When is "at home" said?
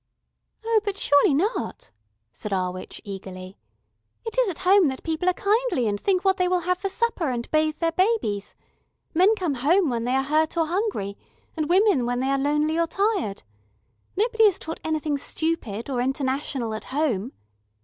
4.49-4.87, 16.73-17.33